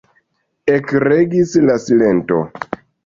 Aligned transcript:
Ekregis 0.75 1.53
la 1.67 1.77
silento. 1.87 2.41